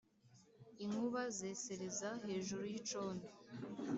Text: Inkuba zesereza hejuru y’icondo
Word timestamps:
Inkuba 0.83 1.21
zesereza 1.37 2.09
hejuru 2.27 2.63
y’icondo 2.71 3.27